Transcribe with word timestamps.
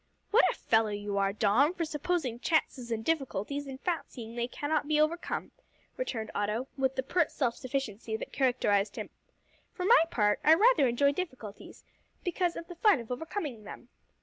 "What 0.31 0.43
a 0.49 0.55
fellow 0.55 0.89
you 0.89 1.19
are, 1.19 1.31
Dom, 1.31 1.75
for 1.75 1.85
supposing 1.85 2.39
chances 2.39 2.91
and 2.91 3.05
difficulties, 3.05 3.67
and 3.67 3.79
fancying 3.79 4.33
they 4.33 4.47
cannot 4.47 4.87
be 4.87 4.99
overcome," 4.99 5.51
returned 5.95 6.31
Otto, 6.33 6.67
with 6.75 6.95
the 6.95 7.03
pert 7.03 7.31
self 7.31 7.55
sufficiency 7.55 8.17
that 8.17 8.33
characterised 8.33 8.95
him. 8.95 9.11
"For 9.73 9.85
my 9.85 10.01
part 10.09 10.39
I 10.43 10.55
rather 10.55 10.87
enjoy 10.87 11.11
difficulties, 11.11 11.83
because 12.23 12.55
of 12.55 12.67
the 12.67 12.73
fun 12.73 12.99
of 12.99 13.11
overcoming 13.11 13.63
them. 13.63 13.89